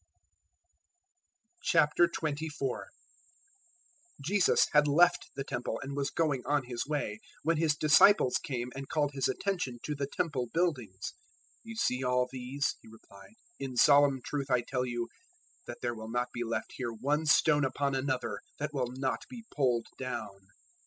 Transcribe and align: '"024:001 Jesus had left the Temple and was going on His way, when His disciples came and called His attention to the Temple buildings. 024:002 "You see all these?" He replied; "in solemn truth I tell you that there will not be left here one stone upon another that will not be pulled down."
'"024:001 1.71 2.85
Jesus 4.19 4.65
had 4.71 4.87
left 4.87 5.29
the 5.35 5.43
Temple 5.43 5.79
and 5.83 5.95
was 5.95 6.09
going 6.09 6.41
on 6.43 6.63
His 6.63 6.87
way, 6.87 7.19
when 7.43 7.57
His 7.57 7.75
disciples 7.75 8.37
came 8.39 8.71
and 8.75 8.89
called 8.89 9.11
His 9.13 9.27
attention 9.29 9.77
to 9.83 9.93
the 9.93 10.07
Temple 10.07 10.47
buildings. 10.51 11.11
024:002 11.59 11.59
"You 11.65 11.75
see 11.75 12.03
all 12.03 12.27
these?" 12.31 12.75
He 12.81 12.87
replied; 12.87 13.35
"in 13.59 13.77
solemn 13.77 14.21
truth 14.25 14.49
I 14.49 14.61
tell 14.61 14.87
you 14.87 15.07
that 15.67 15.81
there 15.83 15.93
will 15.93 16.09
not 16.09 16.29
be 16.33 16.43
left 16.43 16.71
here 16.77 16.91
one 16.91 17.27
stone 17.27 17.63
upon 17.63 17.93
another 17.93 18.39
that 18.57 18.73
will 18.73 18.89
not 18.91 19.25
be 19.29 19.45
pulled 19.55 19.85
down." 19.99 20.47